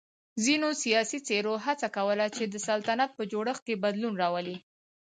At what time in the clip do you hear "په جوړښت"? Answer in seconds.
3.17-3.61